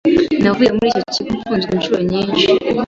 navuye 0.41 0.69
muri 0.77 0.89
icyo 0.91 1.05
kigo 1.25 1.33
mfunzwe 1.41 1.71
incuro 1.73 1.99
nyinshi. 2.11 2.43